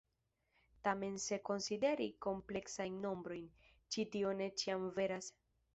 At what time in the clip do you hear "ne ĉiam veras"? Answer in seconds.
4.41-5.35